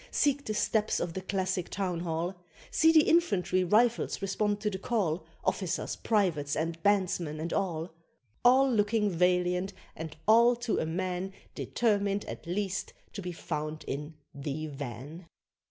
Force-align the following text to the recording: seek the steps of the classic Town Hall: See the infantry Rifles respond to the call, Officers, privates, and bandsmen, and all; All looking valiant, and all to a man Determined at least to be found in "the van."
seek 0.09 0.43
the 0.45 0.53
steps 0.55 0.99
of 0.99 1.13
the 1.13 1.21
classic 1.21 1.69
Town 1.69 1.99
Hall: 1.99 2.33
See 2.71 2.91
the 2.91 3.03
infantry 3.07 3.63
Rifles 3.63 4.19
respond 4.19 4.59
to 4.61 4.71
the 4.71 4.79
call, 4.79 5.27
Officers, 5.45 5.95
privates, 5.95 6.55
and 6.55 6.81
bandsmen, 6.81 7.39
and 7.39 7.53
all; 7.53 7.91
All 8.43 8.67
looking 8.71 9.11
valiant, 9.11 9.73
and 9.95 10.17
all 10.27 10.55
to 10.55 10.79
a 10.79 10.87
man 10.87 11.33
Determined 11.53 12.25
at 12.25 12.47
least 12.47 12.93
to 13.13 13.21
be 13.21 13.31
found 13.31 13.83
in 13.87 14.15
"the 14.33 14.65
van." 14.65 15.27